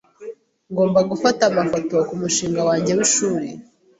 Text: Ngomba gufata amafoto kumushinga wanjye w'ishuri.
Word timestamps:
Ngomba 0.71 0.99
gufata 1.11 1.41
amafoto 1.51 1.95
kumushinga 2.07 2.61
wanjye 2.69 2.91
w'ishuri. 2.97 3.47